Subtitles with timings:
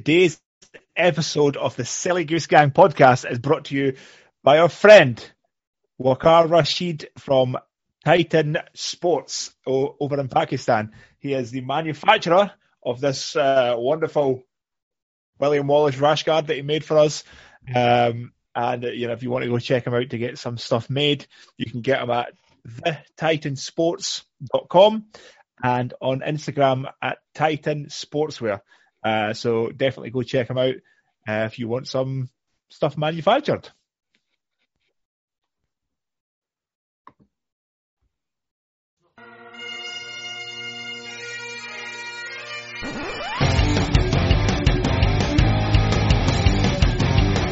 [0.00, 0.40] Today's
[0.96, 3.96] episode of the Silly Goose Gang podcast is brought to you
[4.42, 5.22] by our friend
[6.00, 7.58] Waqar Rashid from
[8.02, 10.92] Titan Sports o- over in Pakistan.
[11.18, 12.50] He is the manufacturer
[12.82, 14.42] of this uh, wonderful
[15.38, 17.22] William Wallace rash guard that he made for us.
[17.68, 20.56] Um, and you know, if you want to go check him out to get some
[20.56, 21.26] stuff made,
[21.58, 22.32] you can get him at
[23.18, 25.04] thetitansports.com
[25.62, 28.62] and on Instagram at Titan Sportswear.
[29.02, 30.74] Uh, so definitely go check them out
[31.28, 32.28] uh, if you want some
[32.68, 33.68] stuff manufactured.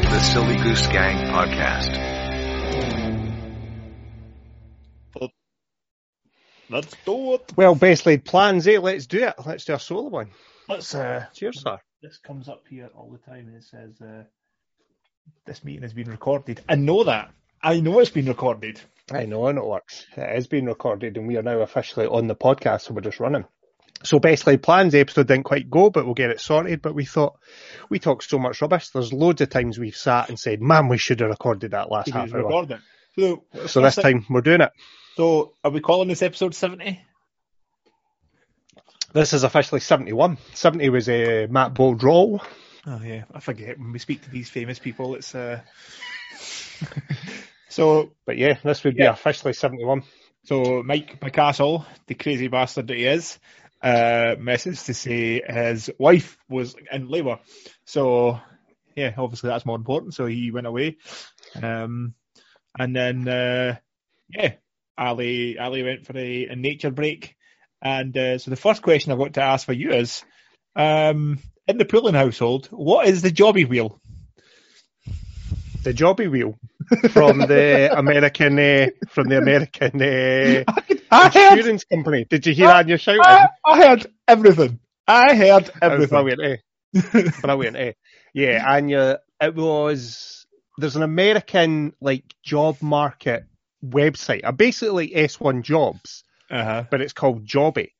[0.01, 2.09] The Silly Goose Gang Podcast.
[6.71, 7.51] Let's do it.
[7.55, 8.77] Well, basically, plans, eh?
[8.79, 9.33] Let's do it.
[9.43, 10.29] Let's do a solo one.
[10.69, 10.93] Let's.
[10.93, 11.79] Uh, Cheers, sir.
[12.01, 14.23] this comes up here all the time and it says uh,
[15.45, 16.61] this meeting has been recorded.
[16.69, 17.31] I know that.
[17.61, 18.79] I know it's been recorded.
[19.11, 20.05] I know, and it works.
[20.15, 23.19] It is being recorded, and we are now officially on the podcast, so we're just
[23.19, 23.45] running.
[24.03, 26.81] So basically, plans episode didn't quite go, but we'll get it sorted.
[26.81, 27.37] But we thought
[27.89, 28.89] we talked so much rubbish.
[28.89, 32.09] There's loads of times we've sat and said, "Man, we should have recorded that last
[32.11, 32.43] half hour."
[33.17, 34.71] So, So this time we're doing it.
[35.17, 37.01] So are we calling this episode seventy?
[39.11, 40.37] This is officially 71.
[40.53, 42.41] 70 was a uh, Matt Boldroll.
[42.85, 45.15] Oh yeah, I forget when we speak to these famous people.
[45.15, 45.61] It's uh.
[47.69, 50.03] so But yeah, this would be officially 71.
[50.43, 53.39] so Mike McCastle, the crazy bastard that he is,
[53.81, 57.39] uh, messaged to say his wife was in labour.
[57.85, 58.39] So
[58.95, 60.13] yeah, obviously that's more important.
[60.13, 60.97] So he went away,
[61.61, 62.13] um,
[62.77, 63.77] and then uh,
[64.29, 64.53] yeah,
[64.97, 67.35] Ali Ali went for a, a nature break.
[67.81, 70.23] And uh, so the first question I've got to ask for you is,
[70.75, 73.99] um, in the Pullen household, what is the jobby wheel?
[75.83, 76.59] The Jobby Wheel
[77.11, 80.63] from the American, uh, from the American uh,
[81.09, 82.25] I heard, insurance company.
[82.29, 83.19] Did you hear that in your shout?
[83.21, 84.79] I, I heard everything.
[85.07, 86.09] I heard everything.
[86.09, 86.61] Brilliant,
[86.93, 87.31] eh?
[87.41, 87.91] Brilliant, eh?
[88.33, 90.45] Yeah, and uh, it was
[90.77, 93.45] there's an American like job market
[93.83, 96.85] website, uh, basically S1 Jobs, Uh-huh.
[96.89, 97.91] but it's called Jobby.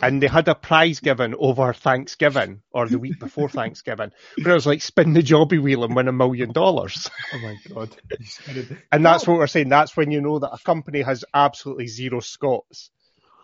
[0.00, 4.10] And they had a prize given over Thanksgiving or the week before Thanksgiving,
[4.42, 7.08] where it was like spin the jobby wheel and win a million dollars.
[7.32, 7.96] Oh my god.
[8.92, 9.68] And that's what we're saying.
[9.68, 12.90] That's when you know that a company has absolutely zero Scots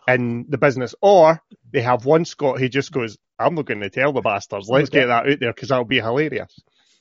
[0.09, 1.41] in the business, or
[1.71, 4.69] they have one Scot who just goes, "I'm not going to tell the bastards.
[4.69, 6.53] Let's get that out there because that'll be hilarious."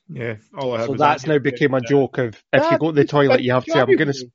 [0.10, 0.36] Yeah.
[0.58, 3.42] All I So that's now became a joke of if you go to the toilet,
[3.42, 4.32] you have to "I'm going to."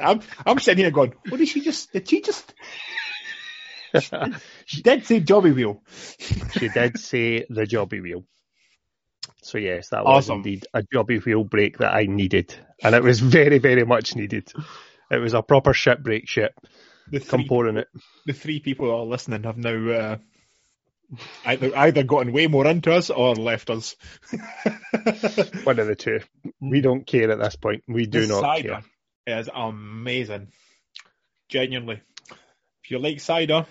[0.00, 2.52] I'm, I'm sitting here going, what did she just, did she just,
[4.66, 5.82] she did say jobby wheel.
[6.52, 8.24] she did say the jobby wheel.
[9.42, 10.38] So yes, that was Awesome.
[10.38, 14.52] indeed a jobby wheel break that I needed, and it was very, very much needed.
[15.10, 16.52] It was a proper ship break ship.
[17.08, 17.88] The three, Component it.
[18.26, 20.16] the three people all listening have now uh,
[21.44, 23.94] either either gotten way more into us or left us.
[25.62, 26.20] One of the two.
[26.60, 27.84] We don't care at this point.
[27.86, 28.82] We do The not care.
[29.26, 30.48] Is amazing.
[31.48, 32.00] Genuinely.
[32.84, 33.66] If you like cider,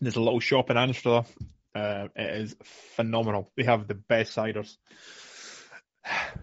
[0.00, 1.26] there's a little shop in Anstruther.
[1.74, 2.56] Uh, it is
[2.96, 3.50] phenomenal.
[3.56, 4.76] They have the best ciders.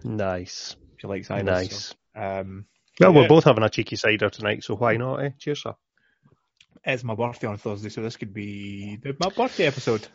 [0.02, 1.44] Nice, If you like cider.
[1.44, 1.94] nice.
[2.14, 2.66] um,
[3.00, 3.20] Well, yeah.
[3.20, 5.24] we're both having a cheeky cider tonight, so why not?
[5.24, 5.30] Eh?
[5.38, 5.74] Cheers, sir.
[6.84, 10.06] it's my birthday on Thursday, so this could be the, my birthday episode.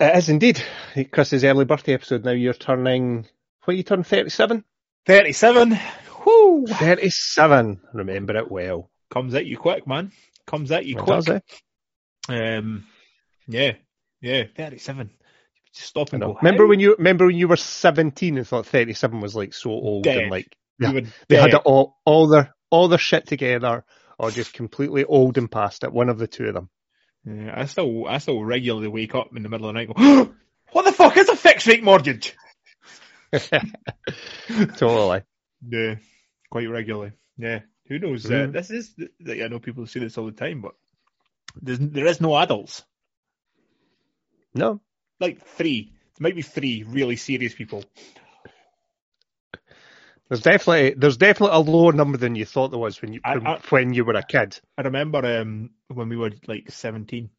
[0.00, 0.62] It is indeed
[1.12, 2.24] Chris's early birthday episode.
[2.24, 3.26] Now you're turning.
[3.64, 4.02] What you turn?
[4.04, 4.64] Thirty-seven.
[5.06, 5.78] 37.
[6.26, 6.66] Whoo!
[6.66, 7.80] Thirty-seven.
[7.94, 8.90] Remember it well.
[9.10, 10.10] Comes at you quick, man.
[10.46, 11.24] Comes at you It quick.
[11.24, 11.40] does, eh?
[12.28, 12.84] Um,
[13.46, 13.74] yeah,
[14.20, 15.10] yeah, 37.
[15.74, 16.34] Just stop and go.
[16.42, 19.70] Remember "How?" when you remember when you were seventeen and thought thirty-seven was like so
[19.70, 20.18] old Dead.
[20.22, 20.92] and like yeah,
[21.28, 21.54] they had dead.
[21.54, 23.84] it all all their all their shit together,
[24.18, 25.92] or just completely old and past it.
[25.92, 26.70] One of the two of them.
[27.24, 29.88] Yeah, I still, I still regularly wake up in the middle of the night.
[29.94, 30.34] and Go,
[30.72, 32.34] what the fuck is a fixed rate mortgage?
[34.76, 35.22] totally.
[35.68, 35.96] Yeah,
[36.50, 37.12] quite regularly.
[37.38, 38.24] Yeah, who knows?
[38.26, 38.52] Uh, Mhm.
[38.52, 40.74] this is, like, I know people say this all the time, but
[41.60, 42.84] there's, there is no adults.
[44.54, 44.80] No,
[45.20, 47.84] Like three, there might be three really serious people.
[50.28, 53.34] there's definitely there's definitely a lower number than you thought there was when you I-
[53.36, 54.58] I- when you were a kid.
[54.76, 57.30] I remember um, when we were like 17,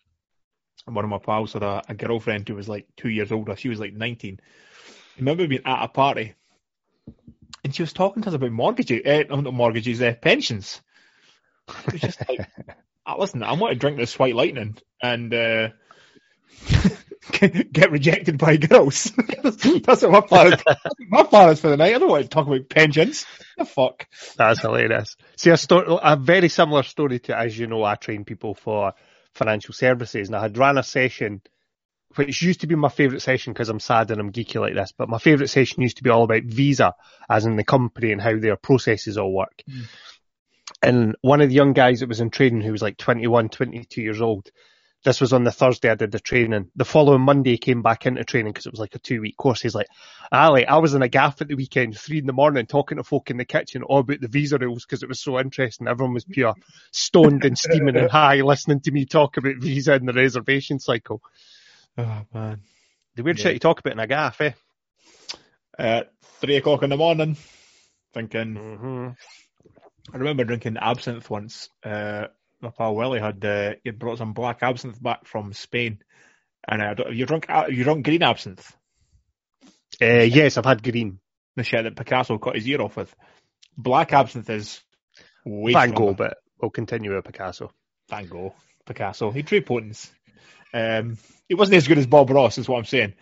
[0.86, 3.56] and one of my pals had a, a girlfriend who was like two years older.
[3.56, 4.40] She was like 19.
[4.40, 6.36] I remember being at a party,
[7.68, 10.82] and she was talking to us about mortgages, uh, not mortgages, uh, pensions.
[11.68, 12.48] It was just like,
[13.06, 15.70] "Ah, listen, I want to drink this White Lightning, and uh,
[17.74, 19.12] get rejected by girls.
[19.44, 20.64] That's what my plan is.
[21.10, 21.94] My plan is for the night.
[21.94, 23.26] I don't want to talk about pensions.
[23.58, 24.08] The fuck.
[24.38, 25.18] That's hilarious.
[25.36, 28.94] See, a, story, a very similar story to, as you know, I train people for
[29.34, 31.42] financial services, and I had ran a session,
[32.18, 34.92] which used to be my favourite session because I'm sad and I'm geeky like this,
[34.92, 36.94] but my favourite session used to be all about Visa,
[37.30, 39.64] as in the company and how their processes all work.
[39.70, 39.86] Mm.
[40.82, 44.02] And one of the young guys that was in training, who was like 21, 22
[44.02, 44.52] years old,
[45.04, 46.70] this was on the Thursday I did the training.
[46.76, 49.38] The following Monday he came back into training because it was like a two week
[49.38, 49.62] course.
[49.62, 49.88] He's like,
[50.32, 53.04] Ali, I was in a gaff at the weekend, three in the morning, talking to
[53.04, 55.88] folk in the kitchen all about the visa rules because it was so interesting.
[55.88, 56.56] Everyone was pure
[56.92, 61.22] stoned and steaming and high listening to me talk about visa and the reservation cycle.
[61.98, 62.62] Oh man.
[63.16, 63.44] The weird yeah.
[63.44, 64.52] shit you talk about in a gaff, eh?
[65.78, 67.38] At three o'clock in the morning,
[68.14, 69.08] thinking, mm-hmm.
[70.14, 71.70] I remember drinking absinthe once.
[71.84, 72.28] Uh,
[72.62, 76.00] my pal Willie had uh, he brought some black absinthe back from Spain,
[76.68, 78.72] and uh, you drunk you drunk green absinthe.
[80.02, 81.20] Uh, yes, I've had green.
[81.56, 83.14] The shit that Picasso cut his ear off with.
[83.76, 84.82] Black absinthe is
[85.46, 87.72] way Van Gogh, but we'll continue with Picasso.
[88.10, 88.54] Van Gogh,
[88.86, 89.32] Picasso.
[89.32, 90.12] He drew potence.
[90.74, 91.18] Um,
[91.48, 93.14] he wasn't as good as Bob Ross, is what I'm saying.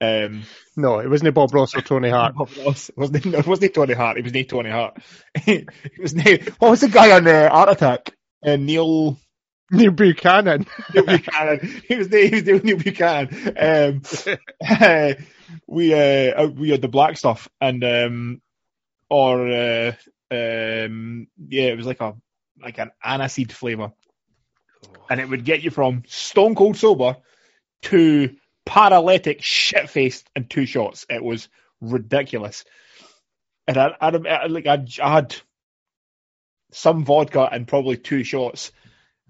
[0.00, 0.42] Um,
[0.76, 2.34] no, it wasn't Bob Ross or Tony Hart.
[2.34, 2.88] Bob Ross.
[2.88, 4.18] It wasn't, it wasn't Tony Hart.
[4.18, 4.98] It was not Tony Hart.
[5.34, 5.68] it
[6.00, 8.14] was Nate, what was the guy on uh, Art Attack?
[8.44, 9.18] Uh, Neil.
[9.70, 10.66] Neil Buchanan.
[10.92, 11.82] Neil Buchanan.
[11.88, 13.56] He was he was doing Neil Buchanan.
[13.58, 14.02] Um,
[14.68, 15.14] uh,
[15.66, 18.42] we uh, we had the black stuff and um,
[19.08, 19.92] or uh,
[20.30, 22.14] um, yeah, it was like a
[22.60, 23.92] like an aniseed flavor,
[24.86, 25.06] Oh.
[25.10, 27.16] and it would get you from stone cold sober
[27.82, 31.06] to paralytic, shit faced, in two shots.
[31.08, 31.48] It was
[31.80, 32.64] ridiculous.
[33.66, 35.36] And I, I, I like I, I, had
[36.72, 38.72] some vodka and probably two shots.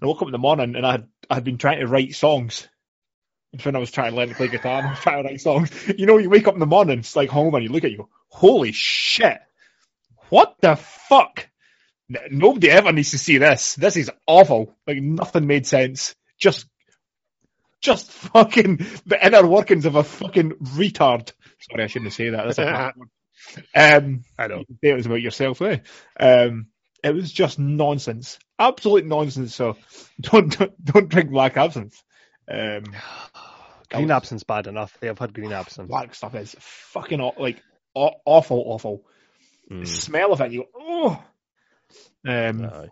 [0.01, 2.15] I woke up in the morning and I had I had been trying to write
[2.15, 2.67] songs.
[3.51, 5.41] And when I was trying to learn to play guitar, I was trying to write
[5.41, 5.71] songs.
[5.97, 7.91] You know, you wake up in the morning, it's like home, and you look at
[7.91, 9.39] you, holy shit,
[10.29, 11.47] what the fuck?
[12.29, 13.75] Nobody ever needs to see this.
[13.75, 14.75] This is awful.
[14.85, 16.15] Like nothing made sense.
[16.37, 16.67] Just
[17.81, 21.31] just fucking the inner workings of a fucking retard.
[21.59, 22.45] Sorry, I shouldn't say that.
[22.45, 22.93] That's a bad
[23.75, 24.63] um, I know.
[24.81, 25.79] Say it was about yourself, eh?
[26.19, 26.67] Um,
[27.03, 29.53] it was just nonsense, absolute nonsense.
[29.55, 29.77] So
[30.21, 32.01] don't don't, don't drink black absinthe.
[32.49, 32.83] Um,
[33.89, 34.97] green was, absinthe bad enough.
[34.99, 35.89] They have had green absinthe.
[35.89, 37.61] Black stuff is fucking like
[37.93, 39.03] awful, awful.
[39.71, 39.81] Mm.
[39.81, 41.23] The smell of it, you oh.
[42.27, 42.89] Um,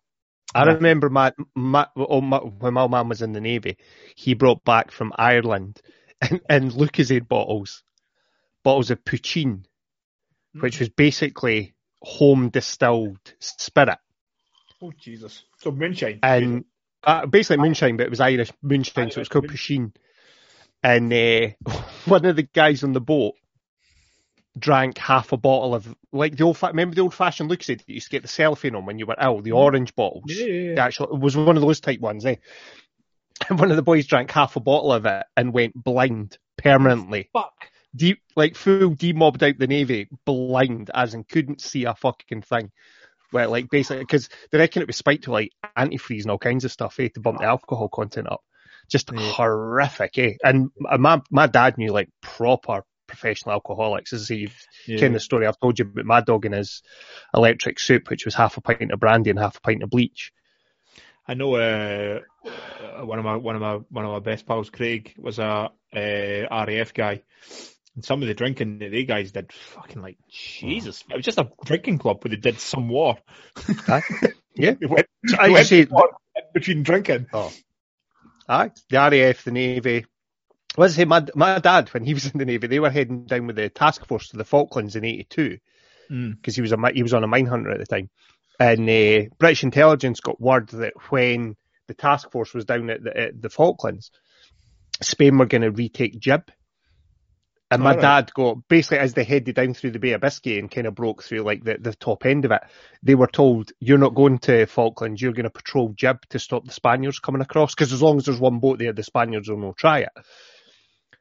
[0.54, 3.78] I remember my, my, oh, my, when my mum was in the navy,
[4.16, 5.82] he brought back from Ireland
[6.30, 7.84] in, in Lucozade bottles,
[8.64, 9.64] bottles of poitín,
[10.56, 10.62] mm.
[10.62, 14.00] which was basically home distilled spirit.
[14.82, 15.44] Oh Jesus!
[15.58, 16.20] So moonshine.
[16.24, 16.66] And
[17.04, 19.94] uh, basically moonshine, but it was Irish moonshine, Irish so it's called poitín.
[20.84, 21.50] And uh,
[22.06, 23.36] one of the guys on the boat
[24.58, 27.96] drank half a bottle of like the old remember the old fashioned Lucozade that you
[27.96, 29.58] used to get the cellophane on when you were out, the mm.
[29.58, 30.24] orange bottles.
[30.28, 30.86] Yeah, yeah, yeah.
[30.86, 32.36] Actually, it was one of those type ones, eh?
[33.50, 37.30] And one of the boys drank half a bottle of it and went blind permanently.
[37.34, 37.54] Fuck.
[37.96, 42.72] Deep, like full demobbed out the navy, blind, as in couldn't see a fucking thing.
[43.34, 46.64] Well, like basically, because they reckon it was spiked to like antifreeze and all kinds
[46.64, 48.42] of stuff, eh, to bump the alcohol content up.
[48.90, 50.34] Just horrific, eh?
[50.44, 54.14] And my my dad knew like proper professional alcoholics.
[54.14, 55.08] As I say, you've yeah.
[55.10, 56.82] the story I've told you about Mad Dog and his
[57.34, 60.32] electric soup, which was half a pint of brandy and half a pint of bleach.
[61.28, 62.20] I know uh,
[63.04, 66.66] one of my one of my one of my best pals, Craig, was a uh,
[66.66, 67.22] RAF guy,
[67.96, 71.38] and some of the drinking that they guys did, fucking like Jesus, it was just
[71.38, 73.18] a drinking club where they did some war.
[74.56, 75.88] yeah, went, I went say,
[76.54, 77.28] between drinking.
[77.34, 77.52] Oh.
[78.50, 80.06] Aye, the RAF, the Navy,
[80.78, 83.48] was say my my dad when he was in the navy, they were heading down
[83.48, 85.58] with the task force to the Falklands in '82
[86.08, 86.56] because mm.
[86.56, 88.10] he was a he was on a mine hunter at the time,
[88.60, 91.56] and uh, British intelligence got word that when
[91.88, 94.12] the task force was down at the, at the Falklands,
[95.02, 96.52] Spain were going to retake Jib.
[97.70, 98.02] And my right.
[98.02, 100.94] dad got basically as they headed down through the Bay of Biscay and kind of
[100.94, 102.62] broke through like the, the top end of it.
[103.02, 105.22] They were told, "You're not going to Falklands.
[105.22, 107.74] You're going to patrol Jib to stop the Spaniards coming across.
[107.74, 110.10] Because as long as there's one boat there, the Spaniards will not try it."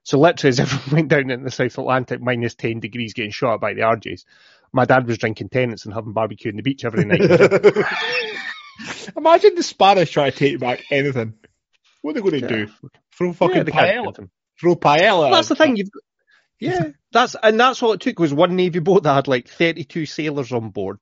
[0.03, 3.61] So literally, as everyone went down in the South Atlantic, minus 10 degrees, getting shot
[3.61, 4.25] by the Argies,
[4.73, 7.21] my dad was drinking Tennent's and having barbecue on the beach every night.
[9.17, 11.35] Imagine the Spanish trying to take back anything.
[12.03, 12.67] What are they going to yeah.
[12.67, 12.91] do?
[13.13, 14.29] Throw fucking yeah, paella?
[14.59, 15.21] Throw paella?
[15.21, 15.77] Well, that's the thing.
[15.77, 15.91] You've
[16.61, 20.05] yeah, that's and that's all it took was one navy boat that had like 32
[20.05, 20.99] sailors on board,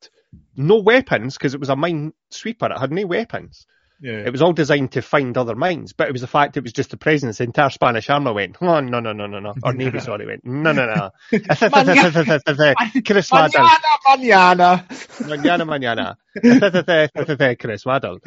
[0.57, 2.71] no weapons because it was a mine sweeper.
[2.71, 3.67] It had no weapons.
[4.01, 4.23] Yeah.
[4.25, 6.73] It was all designed to find other minds, but it was the fact it was
[6.73, 7.39] just the presence.
[7.39, 9.55] The entire Spanish army went, oh, no, no, no, no, no.
[9.63, 11.11] Or Navy, sorry, went, no, no, no.
[13.05, 13.65] Chris Waddle.
[14.07, 14.87] Mañana,
[15.67, 15.67] mañana.
[15.67, 17.59] Mañana, mañana.
[17.59, 18.19] Chris Waddle.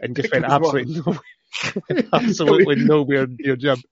[0.00, 1.20] And just went absolutely nowhere.
[2.12, 3.82] absolutely nowhere near Jim.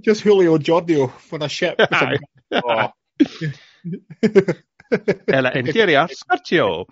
[0.00, 1.78] Just Julio Giorgio on a ship.
[2.52, 2.92] oh.
[5.28, 6.86] El interior, Sergio.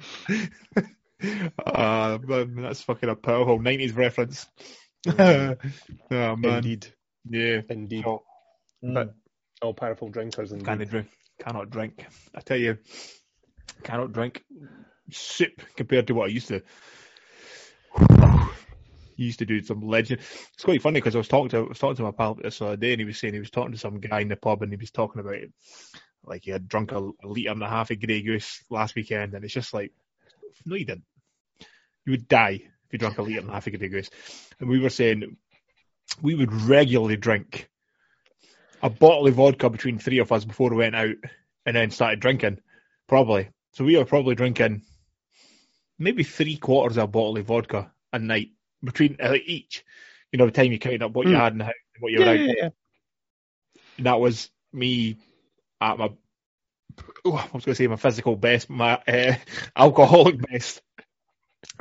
[1.64, 4.46] Ah, man, that's fucking a powerful 90s reference.
[5.08, 5.56] oh,
[6.10, 6.44] man.
[6.44, 6.86] Indeed.
[7.28, 7.60] Yeah.
[7.68, 8.04] Indeed.
[8.06, 8.22] Oh,
[8.82, 9.14] But
[9.62, 10.66] all powerful drinkers indeed.
[10.66, 11.08] Can't drink.
[11.40, 12.06] Cannot drink.
[12.34, 12.78] I tell you,
[13.82, 14.44] cannot drink
[15.10, 16.62] soup compared to what I used to.
[19.16, 20.20] used to do some legend.
[20.54, 22.60] It's quite funny because I was talking to I was talking to my pal this
[22.60, 24.62] other day, and he was saying he was talking to some guy in the pub,
[24.62, 25.52] and he was talking about it,
[26.24, 29.34] like he had drunk a, a litre and a half of Grey Goose last weekend,
[29.34, 29.92] and it's just like,
[30.64, 31.04] no, you didn't.
[32.04, 34.10] You would die if you drank a litre and a half of Grey Goose.
[34.60, 35.36] And we were saying
[36.22, 37.68] we would regularly drink
[38.82, 41.16] a bottle of vodka between three of us before we went out,
[41.64, 42.60] and then started drinking,
[43.08, 43.48] probably.
[43.72, 44.82] So we were probably drinking
[45.98, 48.50] maybe three quarters of a bottle of vodka a night
[48.84, 49.84] between uh, each.
[50.30, 51.40] You know, the time you counted up what you Mm.
[51.40, 52.40] had and how, what you were Yeah, out.
[52.40, 52.68] yeah, yeah.
[53.96, 55.16] And that was me
[55.80, 56.10] at my,
[57.24, 59.34] oh, I was going to say my physical best, my uh,
[59.76, 60.80] alcoholic best.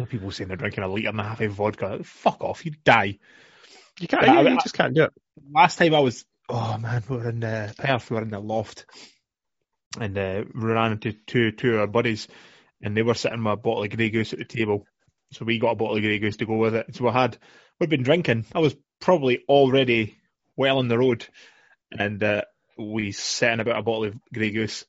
[0.09, 2.03] People saying they're drinking a litre and a half of vodka.
[2.03, 3.19] Fuck off, you die.
[3.99, 5.13] You can't, Yeah, I- you, you I- just can't do it.
[5.53, 8.39] Last time I was, oh man, we were in uh, Perth, we were in the
[8.39, 8.85] loft,
[9.99, 12.27] and uh, we ran into two two of our buddies,
[12.81, 14.85] and they were sitting with a bottle of Grey Goose at the table.
[15.33, 16.95] So we got a bottle of Grey Goose to go with it.
[16.95, 17.37] So we had,
[17.79, 18.45] we'd been drinking.
[18.55, 20.17] I was probably already
[20.55, 21.25] well on the road,
[21.91, 22.41] and uh,
[22.77, 24.85] we set in about a bottle of Grey Goose.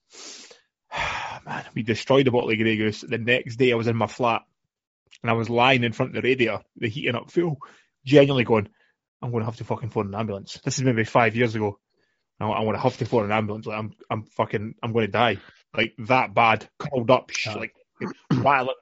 [1.47, 3.03] Man, we destroyed the bottle of Grey Goose.
[3.03, 4.43] The next day I was in my flat,
[5.23, 7.59] and I was lying in front of the radiator, the heating up fuel,
[8.05, 8.69] genuinely going,
[9.23, 10.61] I'm going to have to fucking phone an ambulance.
[10.65, 11.79] This is maybe five years ago.
[12.41, 13.67] I- I'm going to have to phone an ambulance.
[13.67, 15.39] Like I'm, I'm fucking, I'm going to die.
[15.75, 17.55] Like that bad, curled up, sh- Yeah.
[17.55, 17.75] like
[18.33, 18.75] rattling,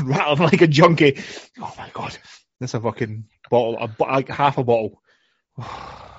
[0.00, 1.18] rattling like a junkie.
[1.60, 2.16] Oh my god,
[2.60, 5.00] that's a fucking bottle, a, like half a bottle.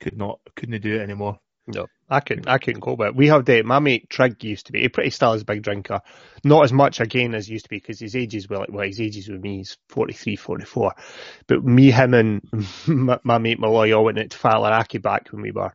[0.00, 1.38] Could not, couldn't do it anymore.
[1.68, 2.48] No, I couldn't.
[2.48, 3.16] I couldn't cope with it.
[3.16, 4.82] We had uh, my mate Trig used to be.
[4.82, 6.00] He pretty still is a big drinker.
[6.44, 9.00] Not as much again as used to be because his ages were like well, his
[9.00, 9.58] ages with me.
[9.58, 10.94] He's 43, 44.
[11.48, 12.42] But me, him, and
[12.86, 15.72] my, my mate Malloy all went out to Faliraki back when we were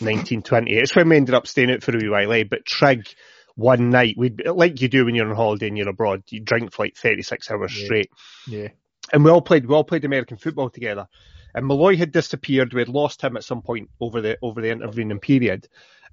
[0.00, 0.72] 19, 20.
[0.72, 2.32] It's when we ended up staying out for a wee while.
[2.32, 2.44] Eh?
[2.50, 3.06] But Trig,
[3.54, 6.40] one night, we would like you do when you're on holiday and you're abroad, you
[6.40, 7.84] drink for like 36 hours Yeah.
[7.84, 8.10] straight
[8.48, 8.68] Yeah,
[9.12, 11.06] and we all played we all played American football together.
[11.54, 12.72] And Malloy had disappeared.
[12.72, 15.68] We had lost him at some point over the over the intervening period.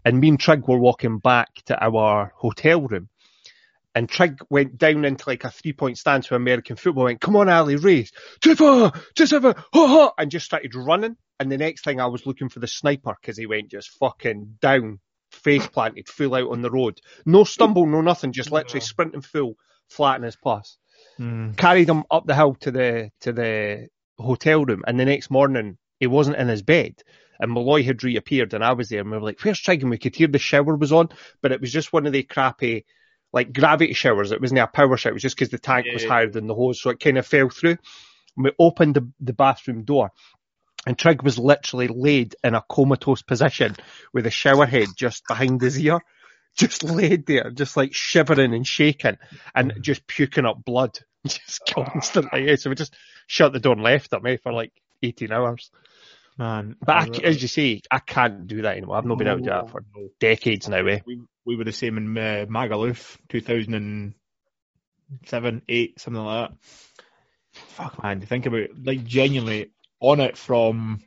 [0.05, 3.09] And me and Trig were walking back to our hotel room.
[3.93, 7.35] And Trig went down into like a three point stance with American football, went, Come
[7.35, 8.11] on, Ali, race.
[8.41, 11.17] Tifa, Tifa, ha ha and just started running.
[11.39, 14.57] And the next thing I was looking for the sniper because he went just fucking
[14.61, 14.99] down,
[15.31, 16.99] face planted, full out on the road.
[17.25, 19.55] No stumble, no nothing, just literally sprinting full,
[19.89, 20.77] flat in his pass.
[21.19, 21.57] Mm.
[21.57, 23.87] carried him up the hill to the to the
[24.19, 26.95] hotel room, and the next morning he wasn't in his bed.
[27.39, 29.91] And Malloy had reappeared, and I was there, and we were like, "Where's Trig?" And
[29.91, 31.09] we could hear the shower was on,
[31.41, 32.85] but it was just one of the crappy,
[33.31, 34.31] like gravity showers.
[34.31, 36.09] It wasn't a power shower; it was just because the tank was Yeah.
[36.09, 37.77] higher than the hose, so it kind of fell through.
[38.35, 40.11] And we opened the, the bathroom door,
[40.87, 43.75] and Trig was literally laid in a comatose position
[44.13, 45.99] with a shower head just behind his ear,
[46.57, 49.17] just laid there, just like shivering and shaking,
[49.53, 50.97] and just puking up blood,
[51.45, 52.47] just constantly.
[52.47, 52.95] Yeah, so we just
[53.27, 54.71] shut the door and left him eh, for like
[55.03, 55.69] 18 hours.
[56.37, 56.75] man.
[56.85, 58.97] But I, as you say, I can't do that anymore.
[58.97, 60.09] I've not been able to do that for No.
[60.19, 60.85] decades now.
[60.85, 60.99] Eh?
[61.05, 66.57] we we were the same in uh, Magaluf, 2007, 8, something like that.
[67.53, 70.99] Fuck, man, to think about it, like genuinely on it from,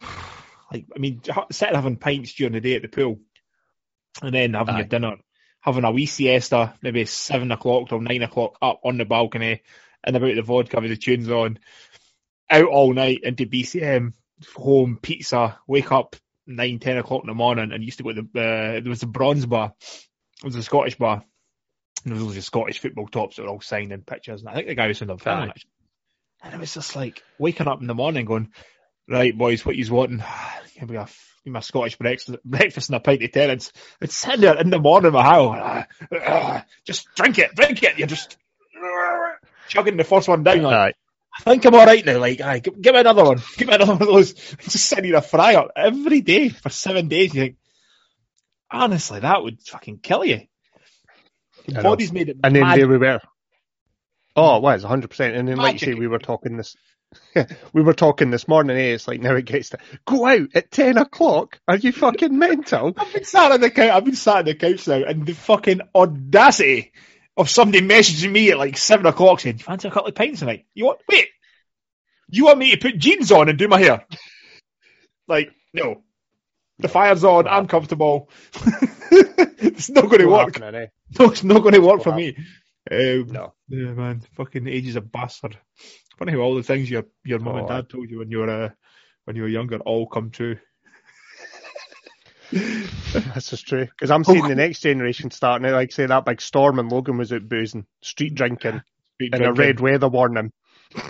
[0.72, 3.18] like, I mean, sitting having pints during the day at the pool,
[4.22, 4.78] and then having Aye.
[4.78, 5.16] your dinner,
[5.66, 9.62] having a wee siesta, maybe seven o'clock till nine o'clock up on the balcony,
[10.04, 11.58] and about the vodka with the tunes on,
[12.48, 14.12] out all night into BCM,
[14.54, 16.14] home, pizza, wake up
[16.46, 19.02] nine, ten o'clock in the morning, and used to go to the uh, there was
[19.02, 21.24] a bronze bar, it was a Scottish bar,
[22.04, 24.48] and there was all the Scottish football tops that were all signed signing pictures, and
[24.48, 25.50] I think the guy was in the film
[26.44, 28.52] And it was just like waking up in the morning, going,
[29.08, 30.22] "Right, boys, what you wanting?
[30.78, 31.08] Give me a
[31.44, 34.70] give me a Scottish breakfast, breakfast and a pint of Tennent's." It's sitting there in
[34.70, 37.98] the morning, my "Ah, just drink it, drink it.
[37.98, 38.36] You're just
[39.68, 40.92] chugging the first one down, like, Aye.
[41.38, 42.18] I think I'm all right now.
[42.18, 43.42] Like, aye, give, give me another one.
[43.56, 44.32] Give me another one of those.
[44.32, 47.34] Just sitting in a fryer every day for seven days.
[47.34, 47.56] You think,
[48.70, 50.42] honestly, that would fucking kill you.
[51.68, 53.20] Body's made it And then there we were.
[54.34, 55.36] Oh, it was 100%.
[55.36, 56.76] And then, like you say, we were talking this.
[57.72, 58.94] we were talking this morning, eh?
[58.94, 61.58] It's like now it gets to go out at 10 o'clock.
[61.68, 62.92] Are you fucking mental?
[62.96, 63.90] I've been sat on the couch.
[63.90, 66.92] I've been sat on the couch now, and the fucking audacity
[67.36, 70.14] of somebody messaging me at like seven o'clock saying, "Do you "Fancy a couple of
[70.14, 71.00] pints tonight?" You want?
[71.08, 71.28] Wait,
[72.28, 74.04] you want me to put jeans on and do my hair?
[75.28, 76.02] Like, no.
[76.78, 77.48] The fire's on.
[77.48, 78.28] I'm comfortable.
[79.10, 80.56] it's not going to work.
[80.56, 80.86] happening, eh?
[81.18, 82.36] No, it's not going to work Not for me.
[82.90, 83.54] Um, No.
[83.68, 84.20] Yeah, man.
[84.36, 85.56] Fucking age is a bastard.
[86.18, 88.38] Funny how all the things your your mum and Oh, dad told you when you
[88.38, 88.68] were uh,
[89.24, 90.56] when you were younger all come true.
[92.50, 93.86] This is true.
[93.86, 97.18] Because I'm seeing the next generation starting out, like say that big storm and Logan
[97.18, 98.82] was out boozing, street drinking,
[99.14, 100.52] Street and a red weather warning.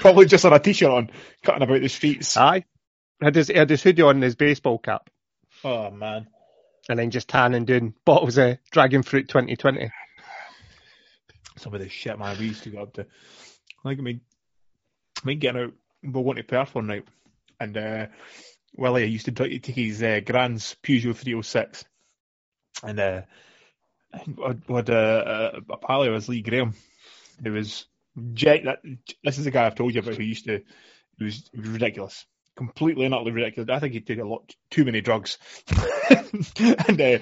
[0.00, 1.10] Probably just on a t-shirt on,
[1.44, 2.36] cutting about the streets.
[2.36, 2.64] Aye.
[3.20, 5.08] Had his, had his hoodie on and his baseball cap,
[5.62, 6.26] Oh man.
[6.88, 9.92] and then just tanning doing bottles of Dragon Fruit 2020.
[11.56, 13.06] Some of the shit man we used to go up to.
[13.84, 14.20] Like I mean,
[15.22, 15.72] I mean getting out.
[16.02, 17.04] We're going to Perth one night,
[17.60, 18.06] and uh,
[18.76, 21.84] Willie used to take his uh, grand's Peugeot 306,
[22.82, 23.22] and uh,
[24.34, 26.74] what what uh, a pal of his Lee Graham,
[27.42, 27.86] who was
[28.34, 28.64] jet.
[28.64, 28.78] That,
[29.22, 30.54] this is the guy I've told you about who used to.
[30.54, 33.70] It was, ridiculous, completely and utterly ridiculous.
[33.70, 35.38] I think he took a lot too many drugs,
[36.58, 37.18] and uh,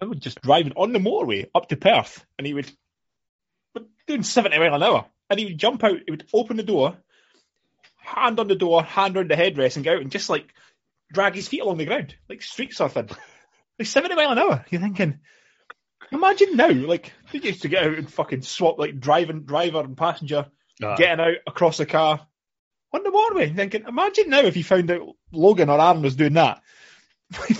[0.00, 2.70] I would just driving on the motorway up to Perth, and he would
[4.08, 5.06] doing 70 mile an hour.
[5.30, 6.96] And he would jump out, he would open the door,
[7.96, 10.46] hand on the door, hand on the headrest, and go out and just like
[11.12, 13.10] drag his feet along the ground, like street surfing.
[13.78, 14.64] like 70 mile an hour.
[14.70, 15.20] You're thinking,
[16.10, 19.96] imagine now, like, they used to get out and fucking swap, like, driving, driver and
[19.96, 20.46] passenger,
[20.96, 22.26] getting out across the car
[22.92, 23.54] on the motorway.
[23.54, 26.62] Thinking, imagine now if you found out Logan or Aaron was doing that.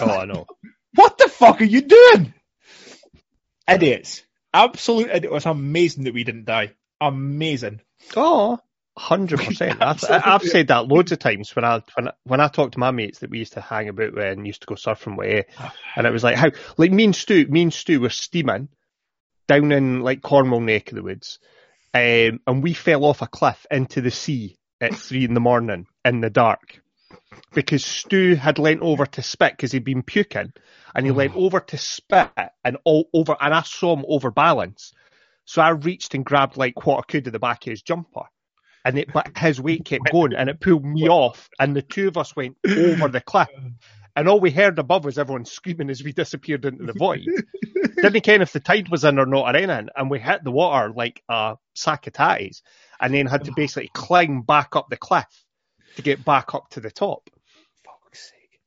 [0.00, 0.46] Oh, I know.
[0.94, 2.32] What the fuck are you doing?
[3.68, 4.22] Idiots.
[4.52, 5.32] Absolute idiot.
[5.32, 6.72] was amazing that we didn't die.
[7.00, 7.80] Amazing.
[8.16, 8.58] Oh,
[8.96, 9.78] hundred percent.
[9.80, 12.78] I've I've said that loads of times when I when I, when I talk to
[12.78, 15.46] my mates that we used to hang about with and used to go surfing with,
[15.58, 18.68] eh, and it was like how like me and Stu, me and Stu were steaming
[19.46, 21.38] down in like Cornwall neck of the woods,
[21.94, 25.86] um, and we fell off a cliff into the sea at three in the morning
[26.04, 26.80] in the dark
[27.52, 30.52] because Stu had leant over to spit because he'd been puking,
[30.94, 31.16] and he mm.
[31.16, 32.30] leant over to spit
[32.64, 34.92] and all over, and I saw him overbalance.
[35.44, 38.24] So I reached and grabbed like what I could of the back of his jumper.
[38.84, 42.08] And it, but his weight kept going and it pulled me off and the two
[42.08, 43.48] of us went over the cliff.
[44.14, 47.24] And all we heard above was everyone screaming as we disappeared into the void.
[47.96, 49.88] Didn't care if the tide was in or not or anything.
[49.96, 52.60] And we hit the water like a sack of tatties
[53.00, 55.46] and then had to basically climb back up the cliff
[55.98, 57.28] to get back up to the top.
[57.84, 58.60] Fuck's sake.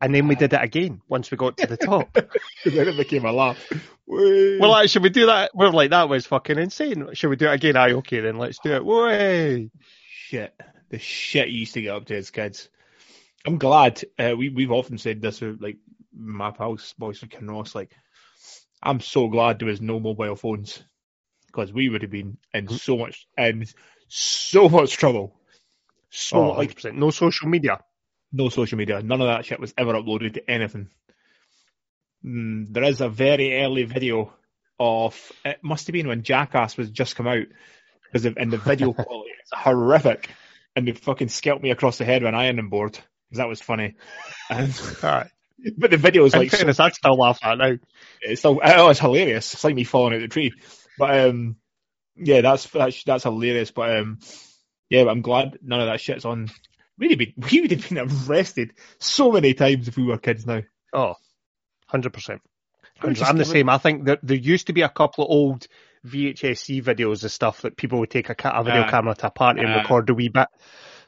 [0.00, 2.14] And then we did it again once we got to the top.
[2.64, 3.58] Then it became a laugh.
[4.06, 5.50] Well, like, should we do that?
[5.54, 7.08] We're like, that was fucking insane.
[7.14, 7.76] Should we do it again?
[7.76, 8.84] Aye, okay, then let's do it.
[8.84, 9.70] Way.
[9.80, 10.54] shit.
[10.90, 12.68] The shit you used to get up to as kids.
[13.46, 14.02] I'm glad.
[14.18, 15.78] Uh, we, we've often said this like
[16.14, 17.74] my pals, boys from Kinross.
[17.74, 17.92] Like,
[18.82, 20.82] I'm so glad there was no mobile phones
[21.46, 23.66] because we would have been in so much in
[24.08, 25.40] so much trouble.
[26.16, 26.94] So Oh, 100%.
[26.94, 27.80] No social media.
[28.32, 29.02] no social media.
[29.02, 30.88] None of that shit was ever uploaded to anything.
[32.24, 34.32] Mm, there is a very early video
[34.80, 37.46] of it must have been when Jackass was just come out
[38.04, 40.30] because in the video quality it's horrific,
[40.76, 42.92] and they fucking scalped me across the head with an ironing board
[43.28, 43.94] because that was funny.
[44.50, 44.72] And,
[45.04, 45.30] Alright.
[45.78, 47.76] but the video was In like so, I'd still laugh at now.
[48.22, 49.52] it's still oh it's hilarious.
[49.54, 50.52] It's like me falling out of the tree.
[50.98, 51.56] But um,
[52.16, 53.70] yeah, that's that's that's hilarious.
[53.70, 54.18] But um,
[54.94, 56.48] yeah, but I'm glad none of that shit's on.
[56.98, 60.62] Really, been, we would have been arrested so many times if we were kids now.
[60.92, 61.14] Oh,
[61.92, 62.38] 100%.
[63.00, 63.68] I would just I'm the it- same.
[63.68, 65.66] I think that there used to be a couple of old
[66.06, 68.90] VHS-C videos and stuff that people would take a, ca- a video Aye.
[68.90, 70.48] camera to a party and record a wee bit.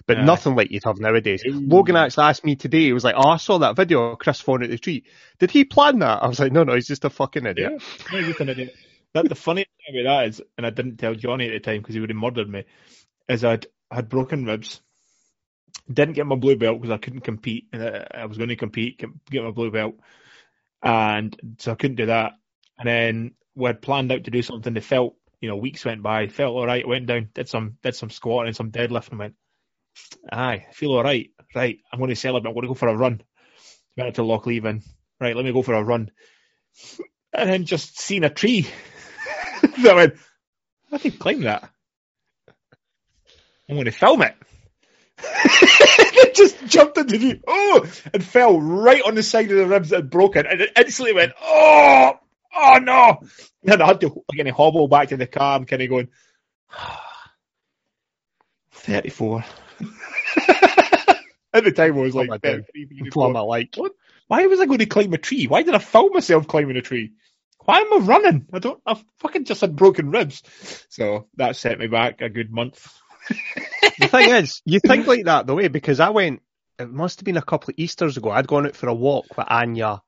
[0.06, 1.42] But nothing like you'd have nowadays.
[1.44, 4.40] Logan actually asked me today, he was like, oh, I saw that video of Chris
[4.40, 5.04] falling at the tree.
[5.40, 6.22] Did he plan that?
[6.22, 7.72] I was like, no, no, he's just a fucking idiot.
[8.12, 8.74] Yeah, no, just an idiot.
[9.14, 11.80] That the funny thing about that is, and I didn't tell Johnny at the time
[11.80, 12.64] because he would have murdered me,
[13.28, 14.80] is I'd had broken ribs,
[15.92, 18.56] didn't get my blue belt because I couldn't compete, and I, I was going to
[18.56, 19.94] compete, get, my blue belt,
[20.82, 22.32] and so I couldn't do that.
[22.78, 24.74] And then we had planned out to do something.
[24.74, 27.94] They felt, you know, weeks went by, felt all right, went down, did some did
[27.94, 29.34] some squatting some deadlifting, and went,
[30.30, 31.30] aye, I feel all right.
[31.54, 32.50] Right, I'm going to celebrate.
[32.50, 33.22] I'm going to go for a run.
[33.96, 34.82] Went out to Loch Leven.
[35.20, 36.10] Right, let me go for a run
[37.32, 38.66] and then just seen a tree.
[39.82, 40.14] so I went,
[40.90, 41.70] I can climb that.
[43.68, 44.34] I'm going to film it.
[45.18, 49.88] it just jumped into the oh, and fell right on the side of the ribs
[49.88, 52.12] that had broken, and it instantly went oh,
[52.54, 53.20] oh no!
[53.64, 56.08] And I had to kind of hobble back to the car and kind of going,
[58.72, 59.44] 34.
[61.54, 62.66] At the time, I was like, my God.
[62.66, 63.74] 33, beginning of What am going, I like?
[63.76, 63.92] What?
[64.28, 65.46] Why was I going to climb a tree?
[65.46, 67.12] Why did I film myself climbing a tree?
[67.60, 68.46] Why am I running?
[68.52, 68.82] I don't.
[68.84, 70.42] I fucking just had broken ribs,
[70.88, 72.86] so that set me back a good month.
[73.98, 76.42] The thing is, you think like that the way Because I went,
[76.78, 78.30] it must have been a couple of Easters ago.
[78.30, 80.02] I'd gone out for a walk with Anya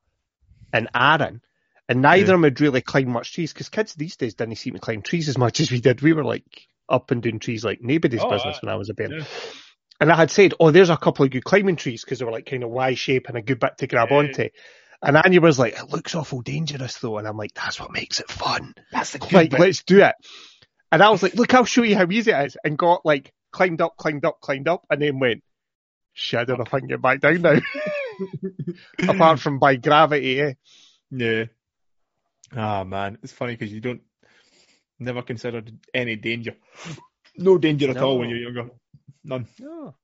[0.72, 1.40] and Aaron,
[1.88, 2.22] and neither Yeah.
[2.24, 5.00] of them had really climbed much trees because kids these days didn't seem to climb
[5.02, 6.02] trees as much as we did.
[6.02, 6.44] We were like
[6.88, 8.60] up and doing trees like nobody's Oh, business aye.
[8.62, 9.16] when I was a baby.
[9.18, 9.24] Yeah.
[10.00, 12.30] And I had said, oh, there's a couple of good climbing trees because they were
[12.32, 14.16] like kind of Y shape and a good bit to grab Yeah.
[14.18, 14.48] onto.
[15.02, 17.18] And Anya was like, it looks awful dangerous though.
[17.18, 18.74] And I'm like, that's what makes it fun.
[18.92, 19.60] That's the good Like, bit.
[19.60, 20.14] let's do it.
[20.90, 22.56] And I was like, look, I'll show you how easy it is.
[22.64, 25.42] And got like, climbed up, climbed up, climbed up, and then went,
[26.14, 27.58] shit, I don't know if I can get back down now.
[29.08, 30.54] Apart from by gravity, eh?
[31.10, 31.44] Yeah.
[32.56, 34.00] Ah man, it's funny because you don't
[34.98, 36.56] never considered any danger.
[37.36, 38.06] No danger at No.
[38.06, 38.70] all when you're younger.
[39.24, 39.46] None.
[39.60, 39.94] No.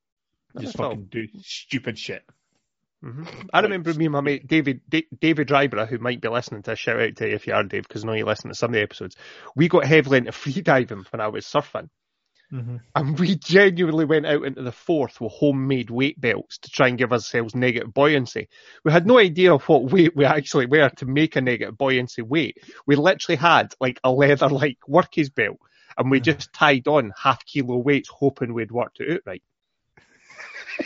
[0.60, 0.90] Just at all.
[0.90, 2.22] fucking do stupid shit.
[3.04, 6.62] Hmm I remember me and my mate David Da- David Ryborough, who might be listening
[6.62, 8.48] to a shout out to you if you are Dave, because I know you listen
[8.48, 9.16] to some of the episodes.
[9.54, 11.90] We got heavily into freediving when I was surfing.
[12.50, 12.76] Mm-hmm.
[12.94, 16.96] And we genuinely went out into the Forth with homemade weight belts to try and
[16.96, 18.48] give ourselves negative buoyancy.
[18.84, 22.56] We had no idea what weight we actually were to make a negative buoyancy weight.
[22.86, 25.58] We literally had like a leather like workies belt
[25.98, 29.42] and we just tied on half kilo weights hoping we'd worked it out right.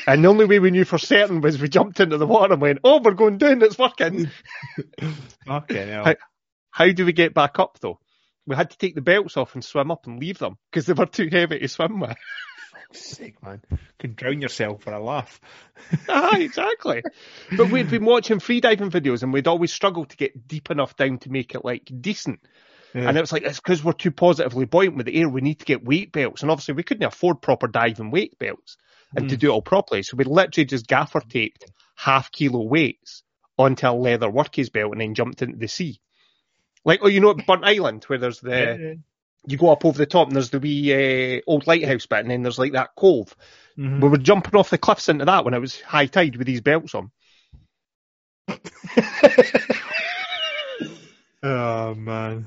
[0.07, 2.63] And the only way we knew for certain was we jumped into the water and
[2.63, 4.31] went, oh, we're going down, it's working.
[5.49, 5.91] Okay.
[6.05, 6.17] Hi.
[6.71, 7.99] How do we get back up though?
[8.47, 10.93] We had to take the belts off and swim up and leave them because they
[10.93, 12.17] were too heavy to swim with.
[12.93, 13.63] sake, man.
[13.99, 15.41] Could drown yourself for a laugh.
[16.09, 17.03] ah, exactly.
[17.57, 21.19] But we'd been watching freediving videos and we'd always struggled to get deep enough down
[21.21, 22.41] to make it like decent.
[22.95, 23.09] Yeah.
[23.09, 25.59] And it was like, it's because we're too positively buoyant with the air, we need
[25.61, 26.43] to get weight belts.
[26.43, 28.77] And obviously we couldn't afford proper diving weight belts
[29.17, 30.03] and to do it all properly.
[30.03, 31.65] So we literally just gaffer taped
[31.97, 33.23] half kilo weights
[33.59, 36.01] onto a leather workies belt and then jumped into the sea.
[36.85, 38.99] Like, oh, you know, at Burntisland where there's the,
[39.47, 42.31] you go up over the top and there's the wee uh, old lighthouse bit and
[42.31, 43.35] then there's like that cove.
[43.77, 44.01] Mhm.
[44.01, 46.61] We were jumping off the cliffs into that when it was high tide with these
[46.61, 47.11] belts on.
[51.43, 52.47] oh man.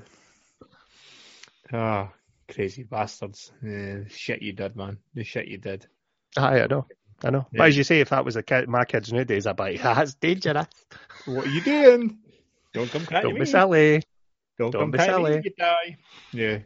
[1.73, 2.11] Ah,
[2.49, 3.51] crazy bastards.
[3.63, 4.97] Yeah, the shit you did, man.
[5.13, 5.87] The shit you did.
[6.37, 6.85] Aye, I know.
[7.23, 7.45] I know.
[7.51, 7.57] Yeah.
[7.59, 9.81] But as you say, if that was a kid, my kids nowadays, I'd be like,
[9.81, 10.67] that's dangerous.
[11.25, 12.17] What are you doing?
[12.73, 13.45] Don't come crying Don't be me.
[13.45, 14.03] silly.
[14.57, 15.35] Don't, Don't come be silly.
[15.37, 15.97] me, you die.
[16.33, 16.59] Yeah.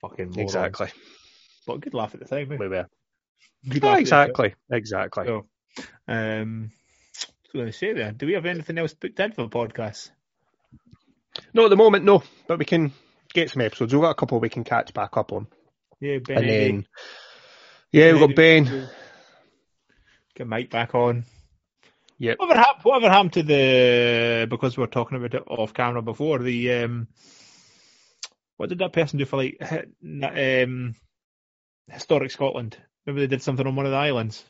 [0.00, 0.38] Fucking morons.
[0.38, 0.88] Exactly.
[1.66, 2.50] But good laugh at the time.
[2.52, 2.56] Eh?
[2.58, 2.86] We were.
[3.68, 4.54] Good Ah, laugh exactly.
[4.72, 5.26] Exactly.
[5.26, 5.46] So,
[6.08, 8.12] um, what was I going to say there?
[8.12, 10.10] Do we have anything else booked in for the podcast?
[11.54, 12.22] No, at the moment, no.
[12.46, 12.92] But we can
[13.32, 13.92] get some episodes.
[13.92, 15.46] We've got a couple we can catch back up on.
[16.00, 16.38] Yeah, Ben.
[16.38, 16.86] and then,
[17.92, 18.88] yeah, we've got Ben.
[20.34, 21.24] Get Mike back on.
[22.18, 22.38] Yep.
[22.38, 26.38] Whatever happened, whatever happened to the because we were talking about it off camera before
[26.40, 27.06] the um
[28.56, 29.56] what did that person do for like
[30.02, 30.96] um
[31.88, 32.76] historic Scotland?
[33.06, 34.44] Maybe they did something on one of the islands.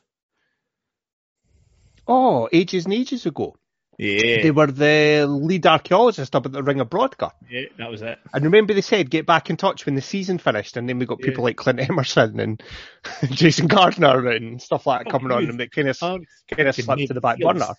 [2.07, 3.58] Oh, ages and ages ago.
[4.01, 7.33] Yeah, They were the lead archaeologist up at the Ring of Brodgar.
[7.51, 8.17] yeah, that was it.
[8.33, 11.07] And remember they said get back in touch when the season finished and then we
[11.07, 11.47] got people Yeah.
[11.47, 12.63] like Clint Emerson and
[13.31, 16.69] Jason Gardner and stuff like that Oh, coming on and it kind of, Oh, kind
[16.69, 17.75] of slipped to the back burner.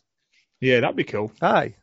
[0.59, 1.31] Yeah, that'd be cool.
[1.41, 1.75] Aye.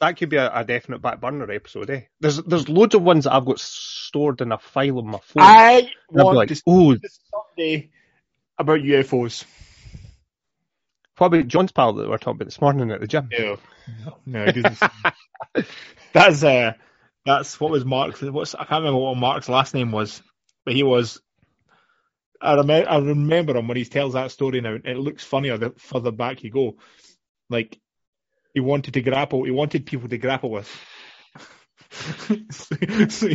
[0.00, 2.00] That could be a, a definite back burner episode, eh?
[2.18, 5.42] There's there's loads of ones that I've got stored in a file on my phone.
[5.44, 6.62] I And I'd be want like, to see
[7.30, 7.90] someday
[8.58, 9.44] about UFOs.
[11.18, 13.28] What about John's pal that we were talking about this morning at the gym?
[13.32, 13.58] No,
[14.26, 14.46] no,
[16.12, 16.72] that's uh,
[17.24, 18.20] that's what was Mark's.
[18.22, 20.22] What's I can't remember what Mark's last name was,
[20.64, 21.20] but he was.
[22.40, 24.76] I remember, I remember him when he tells that story now.
[24.84, 26.76] It looks funnier the further back you go.
[27.48, 27.78] Like
[28.52, 29.44] he wanted to grapple.
[29.44, 30.70] He wanted people to grapple with.
[32.50, 32.76] so,
[33.08, 33.28] so,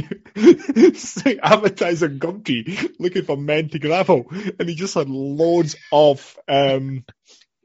[0.94, 4.26] so advertising Gumtree looking for men to grapple,
[4.60, 7.06] and he just had loads of um,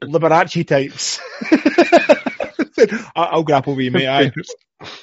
[0.03, 1.19] Liberace types.
[3.15, 4.07] "I- I'll grapple with you, mate.
[4.07, 4.31] Aye.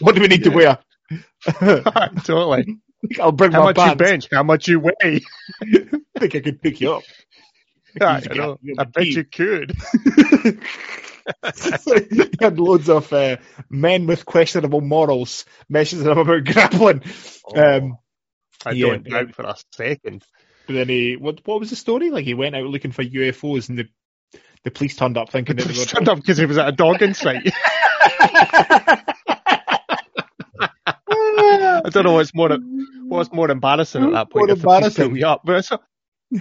[0.01, 0.79] What do we need to wear?
[2.25, 2.77] totally.
[3.21, 4.29] I'll bring How my much you bench?
[4.31, 4.93] How much you weigh?
[5.03, 7.03] I think I could pick you up.
[8.01, 8.59] I, know.
[8.79, 9.75] I bet you could.
[12.11, 13.39] he had loads of uh,
[13.71, 17.03] men with questionable morals messaging him about grappling.
[17.57, 17.97] Um,
[18.65, 20.23] I Yeah, don't doubt for a second.
[20.67, 22.11] but then he, what, what was the story?
[22.11, 23.89] Like he went out looking for UFOs and the
[24.65, 26.73] the police turned up thinking that they were Stand up because he was at a
[26.73, 27.53] dogging site.
[31.85, 32.57] I don't know what's more
[33.07, 34.49] what's more embarrassing at that point.
[34.49, 35.05] More if the police embarrassing.
[35.05, 35.43] pick me up.
[35.45, 35.69] But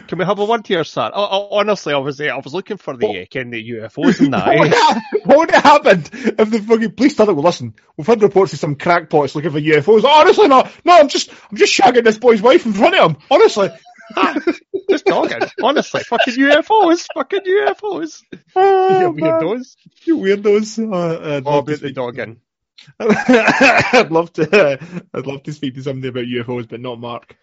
[0.07, 1.11] can we have a word here, sir?
[1.13, 4.19] Oh, oh, honestly, I was uh, I was looking for the uh, kind of UFOs
[4.21, 4.47] and that.
[4.51, 4.75] What would, eh?
[4.77, 7.33] ha- what would have happened if the fucking police started?
[7.33, 10.03] Well, listen, we've had reports of some crackpots looking for UFOs.
[10.05, 13.17] Honestly, no, no, I'm just, I'm just shagging this boy's wife in front of him.
[13.29, 13.69] Honestly,
[14.89, 15.39] Just talking.
[15.61, 18.21] Honestly, fucking UFOs, fucking UFOs.
[18.55, 19.75] oh, You weirdos.
[20.05, 20.79] you weirdos.
[20.93, 22.41] Uh, I'd, love to speak, dogging.
[22.99, 24.79] I'd love to,
[25.13, 27.35] I'd love to speak to somebody about UFOs, but not Mark.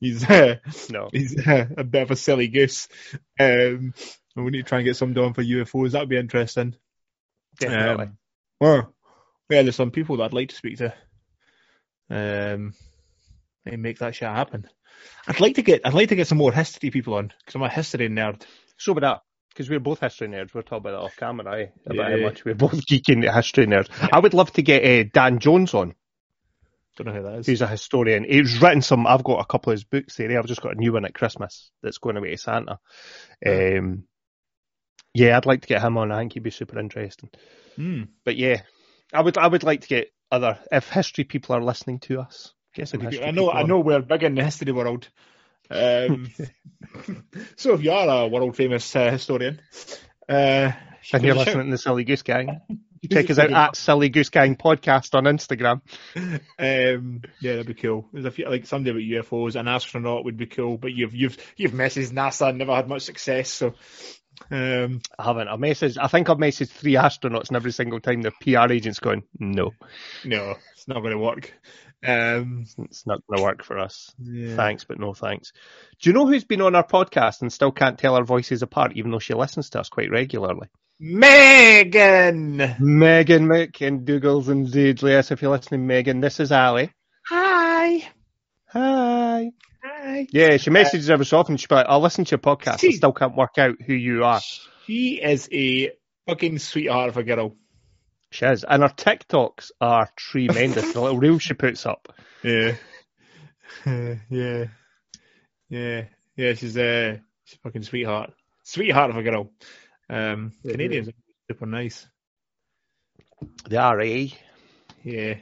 [0.00, 0.56] He's, uh,
[0.90, 1.08] No.
[1.12, 2.88] he's uh, a bit of a silly goose.
[3.38, 3.94] Um,
[4.34, 5.92] and we need to try and get somebody on for UFOs.
[5.92, 6.76] That'd be interesting.
[7.58, 8.04] Definitely.
[8.06, 8.18] Um,
[8.60, 8.94] well,
[9.48, 10.92] yeah, there's some people that I'd like to speak to.
[12.10, 12.74] Um,
[13.64, 14.68] and make that shit happen.
[15.28, 17.62] I'd like to get, I'd like to get some more history people on because I'm
[17.62, 18.42] a history nerd.
[18.78, 19.22] So about that.
[19.50, 20.52] Because we're both history nerds.
[20.52, 21.66] We're talking about that off camera, eh?
[21.86, 22.16] About Yeah.
[22.18, 23.88] how much we're both geeking the history nerds.
[24.12, 25.94] I would love to get uh, Dan Jones on.
[26.96, 27.46] Don't know who that is.
[27.46, 28.24] He's a historian.
[28.24, 29.06] He's written some.
[29.06, 30.38] I've got a couple of his books there.
[30.38, 32.78] I've just got a new one at Christmas that's going away to Santa.
[33.46, 34.04] Um,
[35.14, 36.12] yeah, I'd like to get him on.
[36.12, 37.30] I think he'd be super interesting.
[37.76, 38.02] Hmm.
[38.24, 38.62] But yeah,
[39.12, 39.36] I would.
[39.38, 42.52] I would like to get other if history people are listening to us.
[42.76, 43.68] Get some I know, I on.
[43.68, 45.08] know we're big in the history world.
[45.70, 46.28] Um,
[47.56, 49.60] so if you are a world famous uh, historian,
[50.28, 50.72] uh,
[51.12, 51.46] And you're give us a shout.
[51.46, 52.60] listening to the Silly Goose Gang.
[53.10, 55.80] Check us out at Silly Goose Gang Podcast on Instagram.
[56.58, 58.08] Um, yeah, that'd be cool.
[58.12, 61.36] There's a few like somebody about UFOs, an astronaut would be cool, but you've you've
[61.56, 63.50] you've messaged NASA and never had much success.
[63.50, 63.74] So,
[64.50, 65.48] um, I haven't.
[65.48, 65.98] I messaged.
[66.00, 69.72] I think I've messaged three astronauts, and every single time the PR agent's going, "No,
[70.24, 71.52] no, it's not going to work.
[72.06, 74.12] Um, it's not going to work for us.
[74.22, 74.54] yeah.
[74.56, 75.52] Thanks, but no thanks."
[76.00, 78.92] Do you know who's been on our podcast and still can't tell our voices apart,
[78.94, 80.68] even though she listens to us quite regularly?
[80.98, 82.56] Megan.
[82.78, 85.02] Megan McDougall's indeed.
[85.02, 86.90] Yes, if you're listening, Megan, this is Ali.
[87.28, 88.08] Hi.
[88.68, 89.50] Hi.
[89.84, 90.26] Hi.
[90.30, 91.56] Yeah, she messages every so often.
[91.56, 92.84] She'll be like, "I'll listen to your podcast.
[92.84, 94.40] I still can't work out who you are."
[94.86, 95.90] She is a
[96.26, 97.56] fucking sweetheart of a girl.
[98.36, 100.92] She is, and her TikToks are tremendous.
[100.92, 102.12] the little reel she puts up.
[102.42, 102.76] Yeah.
[103.86, 104.64] yeah.
[105.70, 106.04] Yeah.
[106.36, 108.32] Yeah, she's a she's a fucking sweetheart.
[108.62, 109.50] Sweetheart of a girl.
[110.10, 111.12] Um Yeah, Canadians are
[111.50, 112.06] super nice.
[113.68, 114.28] They are, eh?
[115.02, 115.34] Yeah.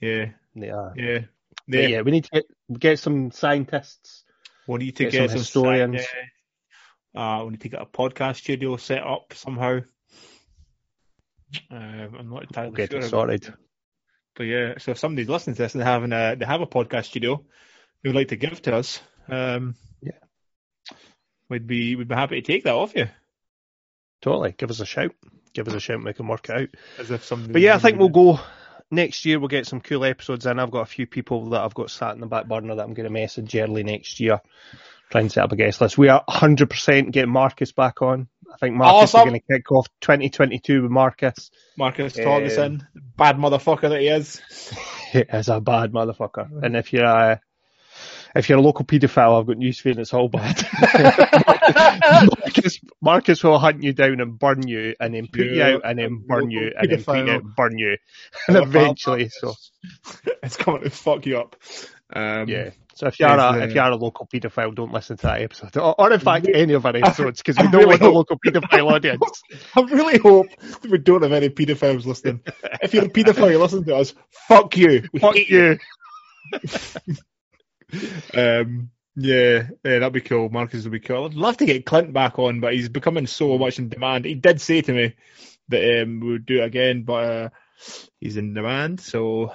[0.00, 0.30] Yeah.
[0.56, 0.92] They are.
[0.96, 1.20] Yeah.
[1.68, 1.80] Yeah.
[1.86, 2.44] yeah, we need to get
[2.80, 4.24] get some scientists.
[4.66, 6.00] We need to Get get, some some historians.
[6.00, 9.80] sci- Uh, we need to get a podcast studio set up somehow.
[11.70, 13.52] Um, I'm not entirely We'll get sure it sorted.
[14.36, 17.06] But yeah, so if somebody's listening to this and having a they have a podcast
[17.06, 17.42] studio
[18.02, 20.12] they would like to give to us, um, Yeah.
[21.48, 23.08] we'd be we'd be happy to take that off you.
[24.22, 24.54] Totally.
[24.56, 25.12] Give us a shout.
[25.54, 26.68] Give us a shout and we can work it out.
[26.98, 27.52] As if somebody.
[27.52, 28.38] But yeah, I think we'll go
[28.90, 29.38] next year.
[29.38, 30.58] We'll get some cool episodes in.
[30.58, 32.94] I've got a few people that I've got sat in the back burner that I'm
[32.94, 34.40] going to message early next year.
[35.10, 35.96] trying to set up a guest list.
[35.98, 38.28] We are 100% getting Marcus back on.
[38.52, 39.20] I think Marcus Awesome.
[39.20, 41.50] is going to kick off 2022 with Marcus.
[41.76, 42.82] Marcus us Um,
[43.16, 44.40] bad motherfucker that he is.
[45.10, 46.62] He is a bad motherfucker.
[46.62, 47.40] And if you're a,
[48.36, 50.68] if you're a local paedophile, I've got news for you, and it's all bad.
[52.44, 55.98] Marcus, Marcus will hunt you down and burn you, and then put you out, and
[55.98, 57.96] then burn you, and then put you out and burn you,
[58.48, 59.54] and eventually, so
[60.42, 61.56] it's coming to fuck you up.
[62.12, 62.70] Um, yeah.
[62.98, 65.94] So if you're a if you're a local paedophile, don't listen to that episode, or,
[66.00, 68.90] or in fact any of our episodes, because we don't really want a local paedophile
[68.90, 69.44] audience.
[69.76, 72.40] I really hope that we don't have any paedophiles listening.
[72.82, 74.14] If you're a paedophile, you listen to us.
[74.48, 75.08] Fuck you.
[75.12, 75.78] We Fuck hate you.
[78.34, 80.50] Um, yeah, yeah, that'd be cool.
[80.50, 81.24] Marcus would be cool.
[81.24, 84.26] I'd love to get Clint back on, but he's becoming so much in demand.
[84.26, 85.14] He did say to me
[85.68, 87.48] that um, we would do it again, but uh,
[88.20, 89.00] he's in demand.
[89.00, 89.52] So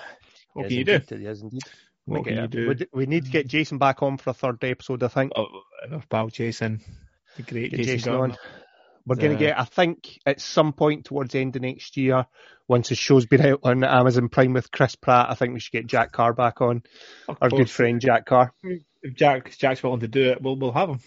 [0.54, 1.20] what Yes, can you do?
[1.20, 1.62] Yes, indeed.
[2.06, 2.76] We, What can you do?
[2.94, 5.32] we need to get Jason back on for a third episode, I think.
[5.36, 5.48] Oh,
[6.10, 6.82] pal Jason,
[7.38, 8.38] the great Get Jason, Jason on.
[9.06, 11.98] We're going Uh, to get, I think, at some point towards the end of next
[11.98, 12.26] year,
[12.70, 15.74] once the show's been out on Amazon Prime with Chris Pratt, I think we should
[15.74, 16.84] get Jack Carr back on.
[17.28, 18.54] Of Our good friend Jack Carr.
[18.64, 21.00] If Jack, Jack's willing to do it, we'll we'll have him.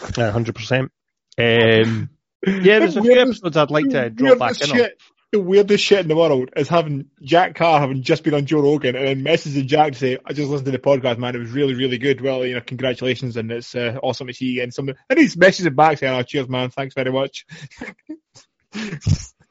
[0.00, 0.90] Uh, 100%.
[1.36, 2.10] Um,
[2.46, 4.88] yeah, there's a few episodes I'd like to drop back in on.
[5.34, 8.60] The weirdest shit in the world is having Jack Carr having just been on Joe
[8.60, 11.34] Rogan and then messaging Jack to say, "I just listened to the podcast, man.
[11.34, 12.20] It was really, really good.
[12.20, 15.34] Well, you know, congratulations, and it's uh, awesome to see you." And some, and he's
[15.34, 16.70] messaging back saying, "Oh, cheers, man.
[16.70, 17.46] Thanks very much."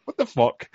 [0.06, 0.70] what the fuck?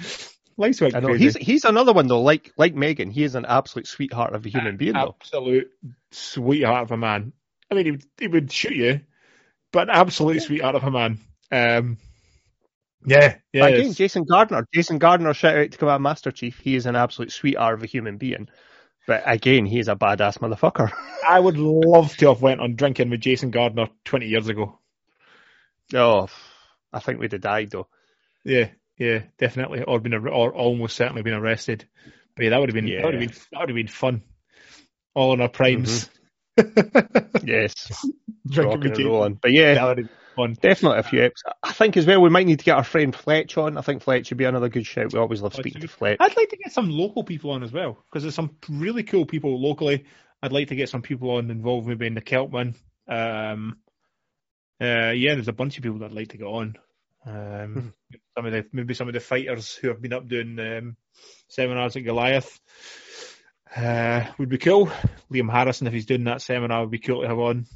[0.59, 1.25] Life's went I know crazy.
[1.25, 2.21] he's he's another one though.
[2.21, 5.17] Like like Megan, he is an absolute sweetheart of a human being though.
[5.19, 5.71] absolute
[6.11, 7.33] sweetheart of a man.
[7.71, 9.01] I mean, he would, he would shoot you,
[9.73, 11.19] but an absolute sweetheart of a man.
[11.51, 11.97] Um,
[13.07, 13.67] yeah, yeah.
[13.67, 16.59] Again, Jason Gardner, Jason Gardner, shout out to Command Master Chief.
[16.59, 18.49] He is an absolute sweetheart of a human being.
[19.07, 20.93] But again, he's a badass motherfucker.
[21.29, 24.79] I would love to have went on drinking with Jason Gardner 20 years ago.
[25.95, 26.29] Oh,
[26.93, 27.89] I think we'd have died though.
[28.45, 31.87] Yeah, yeah, definitely, or been or almost certainly been arrested.
[32.37, 33.29] But yeah, that would have been that would have Yeah.
[33.29, 34.23] been that would have been fun.
[35.15, 36.18] All in our primes, mm-hmm.
[37.45, 37.75] Yes,
[38.49, 39.39] drinking and rolling.
[39.41, 40.57] But yeah, That would have been fun.
[40.61, 41.55] definitely a few episodes.
[41.63, 43.77] I think as well we might need to get our friend Fletch on.
[43.79, 45.13] I think Fletch would be another good shout.
[45.13, 46.19] We always love speaking to Fletch.
[46.21, 49.27] I'd like to get some local people on as well because there's some really cool
[49.27, 50.05] people locally.
[50.43, 52.75] I'd like to get some people on involved, maybe in the Keltman.
[53.09, 53.79] Um,
[54.81, 56.77] uh, yeah, there's a bunch of people that I'd like to get on.
[57.27, 57.93] Um,
[58.37, 60.97] some of the maybe some of the fighters who have been up doing um,
[61.49, 62.59] seminars at Goliath
[63.77, 64.91] uh, would be cool.
[65.33, 67.67] Liam Harrison, if he's doing that seminar, would be cool to have on.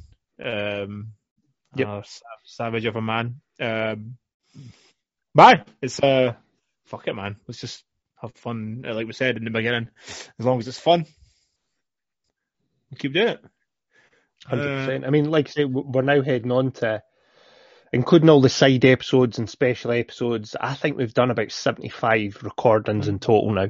[0.43, 1.13] Um,
[1.75, 1.87] Yep.
[1.87, 2.01] uh,
[2.43, 3.41] savage of a man.
[3.59, 4.17] Um,
[5.33, 6.33] man, it's uh,
[6.85, 7.37] fuck it, man.
[7.47, 7.83] Let's just
[8.21, 8.83] have fun.
[8.87, 11.05] uh, Like we said in the beginning, as long as it's fun,
[12.91, 13.45] we'll keep doing it.
[14.45, 15.05] Hundred Uh, percent.
[15.05, 17.01] I mean, like I say, we're now heading on to
[17.91, 20.55] including all the side episodes and special episodes.
[20.59, 23.69] I think we've done about seventy-five recordings in total now.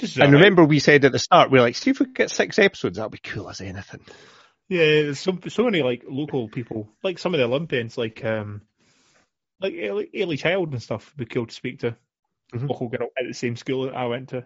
[0.00, 2.58] And remember, we said at the start, we are like, see if we get six
[2.58, 2.96] episodes.
[2.96, 4.00] That'd be cool as anything.
[4.68, 8.62] Yeah, there's so so many like local people, like some of the Olympians, like um,
[9.60, 11.12] like Eilidh, Eilidh Child and stuff.
[11.16, 11.96] Would be cool to speak to.
[12.52, 12.68] Mhm.
[12.68, 14.38] Local girl at the same school that I went to.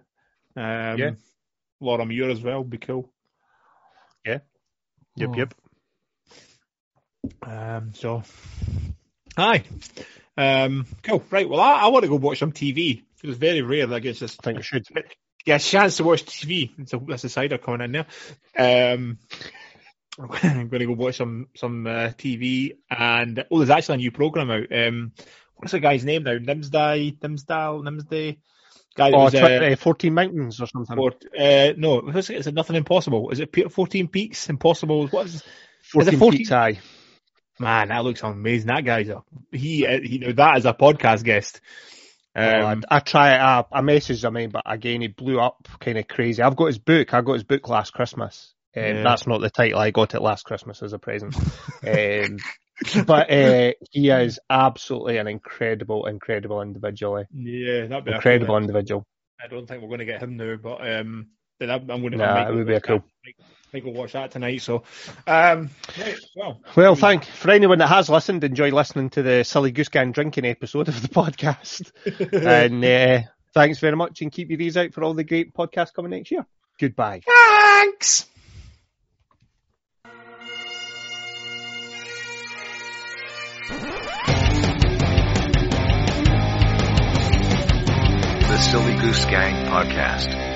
[0.56, 1.10] Um, Yeah.
[1.80, 2.58] Laura Muir as well.
[2.58, 3.12] Would be cool.
[4.26, 4.38] Yeah.
[5.16, 5.36] Yep, Oh.
[5.36, 5.54] yep.
[7.42, 8.22] Um, so,
[9.36, 9.64] hi.
[10.36, 11.24] Um, cool.
[11.30, 11.48] Right.
[11.48, 13.02] Well, I, I want to go watch some TV.
[13.22, 14.86] It's very rare that I guess this I think we should.
[15.44, 16.88] Get a chance to watch TV.
[16.88, 18.06] So that's a cider coming in there.
[18.92, 19.18] Um,
[20.18, 24.10] I'm going to go watch some some uh, TV, and oh, there's actually a new
[24.10, 24.72] program out.
[24.76, 25.12] Um,
[25.56, 26.38] what's the guy's name now?
[26.38, 28.38] Nimsdai, Nimsdale, Nimsdai.
[28.96, 29.38] Guy Oh, was, uh,
[29.72, 30.98] uh, 14 Mountains or something.
[30.98, 32.30] or, uh, no, it?
[32.30, 33.30] is it nothing impossible?
[33.30, 34.48] Is it 14 Peaks?
[34.48, 35.06] Impossible?
[35.06, 35.44] What is?
[35.92, 36.38] 14, 14?
[36.38, 36.80] Peaks High.
[37.60, 38.68] Man, that looks amazing.
[38.68, 39.22] That guy's a
[39.52, 39.86] he.
[39.86, 41.60] uh, You know that is a podcast guest.
[42.38, 43.40] Oh, Um, I, I try it.
[43.40, 46.42] I, I messaged him, eh, but again, he blew up kind of crazy.
[46.42, 47.12] I've got his book.
[47.14, 48.54] I got his book last Christmas.
[48.76, 49.02] Um, Yeah.
[49.02, 49.78] That's not the title.
[49.78, 51.34] I got it last Christmas as a present.
[51.86, 52.38] um,
[53.06, 57.18] but uh, he is absolutely an incredible, incredible individual.
[57.18, 57.24] eh.
[57.32, 59.04] yeah, that'd be Incredible individual.
[59.42, 61.28] I don't think we're going to get him now, but um,
[61.60, 62.18] I'm going to.
[62.18, 63.02] Nah, it would be a cool.
[63.68, 64.62] I think we'll watch that tonight.
[64.62, 64.84] So,
[65.26, 68.42] um, right, well, Well, thank for anyone that has listened.
[68.42, 71.90] Enjoy listening to the Silly Goose Gang drinking episode of the podcast.
[72.32, 75.92] and uh, thanks very much, and keep your ears out for all the great podcasts
[75.92, 76.46] coming next year.
[76.80, 77.20] Goodbye.
[77.26, 78.26] thanks.
[88.48, 90.47] The Silly Goose Gang Podcast.